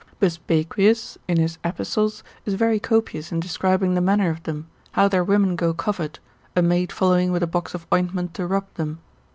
[0.19, 5.23] Busbequius, in his epistles, is very copious in describing the manner of them, how their
[5.23, 6.17] women go covered,
[6.55, 8.97] a maid following with a box of ointment to rub them.